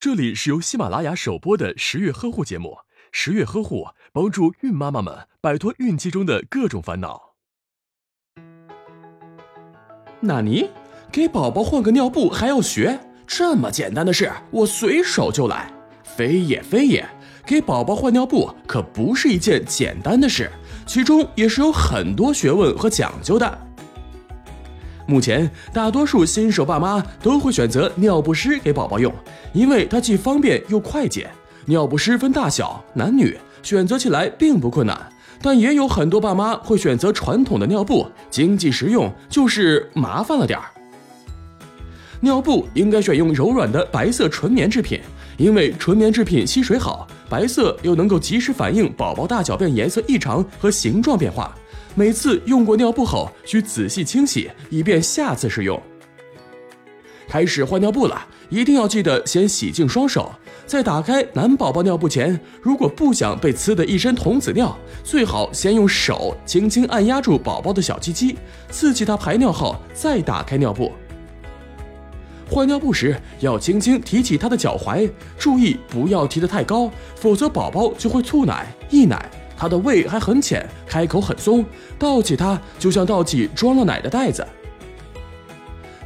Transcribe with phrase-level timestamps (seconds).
[0.00, 2.78] 这里是由喜马拉雅首播的十月呵护节目。
[3.12, 7.34] 十月呵护帮助孕妈妈们摆脱孕期中的各种烦恼。
[10.20, 10.70] 纳尼？
[11.12, 12.98] 给宝宝换个尿布还要学？
[13.26, 15.70] 这么简单的事，我随手就来。
[16.02, 17.06] 非也非也，
[17.44, 20.50] 给宝宝换尿布可不是一件简单的事，
[20.86, 23.66] 其中也是有很多学问和讲究的。
[25.06, 29.12] 目前，大多数新手爸妈都会选择尿不湿给宝宝用，
[29.52, 31.28] 因为它既方便又快捷。
[31.66, 35.12] 尿不湿分大小、男女，选择起来并不困难。
[35.42, 40.66] 但也有很多爸妈会选择传统的尿布，经济实用，就是麻烦了点儿。
[42.20, 45.00] 尿布应该选用柔软的白色纯棉制品，
[45.38, 51.56] 因为纯棉制品吸水好，白色又能够及时反映宝宝大小便颜色异常和形状变化。
[51.94, 55.80] 每次用过尿布后，需仔细清洗，以便下次使用。
[57.28, 60.32] 开始换尿布了，一定要记得先洗净双手。
[60.66, 68.36] 在打开男宝宝尿布前，如果不想被呲的一身童子尿，最好先用手轻轻按压住宝宝的小鸡鸡，
[68.70, 70.92] 刺激他排尿后再打开尿布。
[72.48, 79.28] 换尿布时要轻轻提起他的脚踝，注意不要提得太高，否则宝宝就会吐奶、溢奶。
[79.60, 81.62] 他的胃还很浅，开口很松，
[81.98, 84.42] 倒起它就像倒起装了奶的袋子。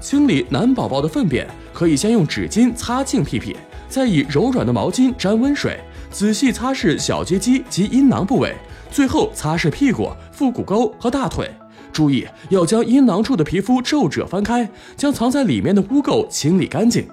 [0.00, 3.56] 清理男宝宝的粪便，可以先用纸巾擦净屁屁，
[3.88, 5.78] 再以柔软的毛巾沾温水，
[6.10, 8.56] 仔细擦拭小鸡鸡及阴囊部位，
[8.90, 11.48] 最后擦拭屁股、腹股沟和大腿。
[11.92, 17.06] 注意要将阴囊处的皮肤皱褶翻开，将藏在里面的污垢清理干净。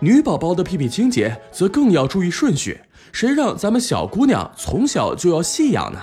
[0.00, 2.80] 女宝宝的屁屁清洁则更要注意顺序。
[3.12, 5.98] 谁让咱们小姑娘从小就要细养呢？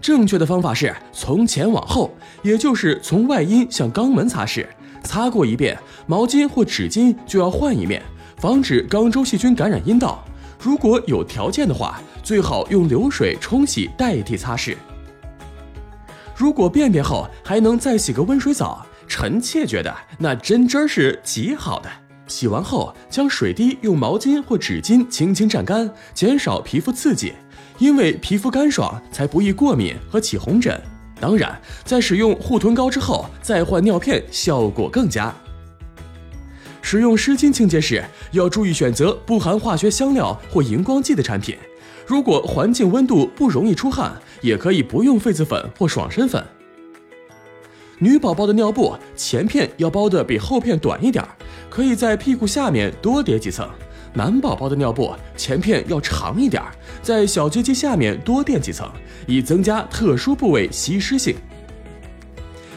[0.00, 2.10] 正确的方法是从前往后，
[2.42, 4.66] 也就是从外阴向肛门擦拭。
[5.02, 8.02] 擦过一遍，毛巾或纸巾就要换一面，
[8.36, 10.24] 防止肛周细菌感染阴道。
[10.60, 14.76] 如果有条件的话，最好用流水冲洗代替擦拭。
[16.36, 21.88] 如果便便后还能再洗个温水澡，臣妾觉得那真真是极好的。
[22.28, 27.32] 洗完后，将水滴用毛巾或纸巾轻轻蘸干，减少皮肤刺激，
[27.78, 30.80] 因为皮肤干爽才不易过敏和起红疹。
[31.18, 35.34] 当然，在使用护臀膏之后再换尿片，效果更佳。
[36.80, 41.56] 使用湿巾清洁时，要注意选择不含化学香料或荧光剂的产品。
[42.06, 46.42] 如果环境温度不容易出汗，也可以不用痱子粉或爽身粉。
[48.00, 51.24] 女宝宝的尿布前片要包的比后片短一点，
[51.68, 53.66] 可以在屁股下面多叠几层；
[54.14, 56.62] 男宝宝的尿布前片要长一点，
[57.02, 58.88] 在小鸡鸡下面多垫几层，
[59.26, 61.34] 以增加特殊部位吸湿性。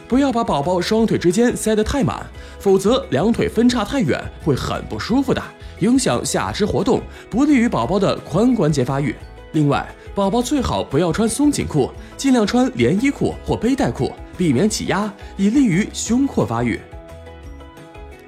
[0.07, 2.25] 不要把宝宝双腿之间塞得太满，
[2.59, 5.41] 否则两腿分叉太远会很不舒服的，
[5.81, 6.99] 影响下肢活动，
[7.29, 9.15] 不利于宝宝的髋关节发育。
[9.51, 14.11] 另外，宝宝最好不要穿松紧裤，尽量穿连衣裤或背带裤。
[14.37, 16.79] 避免挤压，以利于胸廓发育。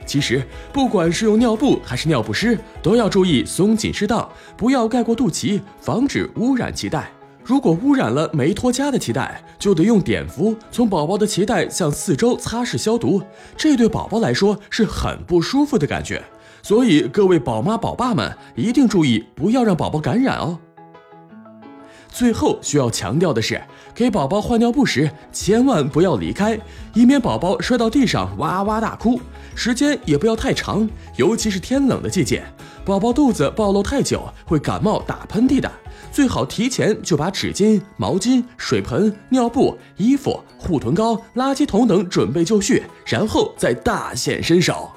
[0.06, 7.10] 其实，不管是用尿布还是尿不湿，都要注意松紧适当，不要盖过肚脐，防止污染脐带。
[7.44, 13.22] 如果污染了没脱痂的脐带，就得用碘伏从宝宝的脐带向四周擦拭消毒，
[13.58, 16.22] 这对宝宝来说是很不舒服的感觉。
[16.62, 20.60] 所以，各位宝妈宝爸们一定注意，不要让宝宝感染哦。
[22.10, 23.62] 最后需要强调的是，
[23.94, 26.60] 给宝宝换尿布时千万不要离开，
[26.94, 29.20] 以免宝宝摔到地上哇哇大哭。
[29.56, 32.44] 时间也不要太长，尤其是天冷的季节，
[32.84, 35.72] 宝宝肚子暴露太久会感冒打喷嚏的。
[36.12, 44.92] 最好提前就把纸巾、毛巾、水盆、尿布、衣服、护臀膏、垃圾桶等准备就绪，然后再大显身手。